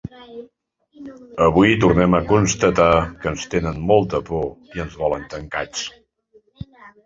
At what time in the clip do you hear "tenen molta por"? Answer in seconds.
3.53-4.51